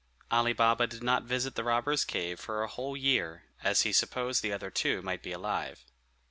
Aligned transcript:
Ali 0.31 0.51
Baba 0.51 0.87
did 0.87 1.03
not 1.03 1.25
visit 1.25 1.53
the 1.53 1.63
robbers' 1.63 2.05
cave 2.05 2.39
for 2.39 2.63
a 2.63 2.67
whole 2.67 2.97
year, 2.97 3.43
as 3.63 3.81
he 3.83 3.91
supposed 3.93 4.41
the 4.41 4.51
other 4.51 4.71
two 4.71 5.03
might 5.03 5.21
be 5.21 5.31
alive. 5.31 5.85